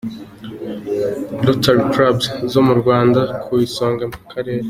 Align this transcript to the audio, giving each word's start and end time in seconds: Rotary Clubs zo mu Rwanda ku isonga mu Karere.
Rotary 1.45 1.85
Clubs 1.93 2.25
zo 2.51 2.59
mu 2.67 2.73
Rwanda 2.79 3.21
ku 3.43 3.51
isonga 3.67 4.03
mu 4.11 4.19
Karere. 4.31 4.59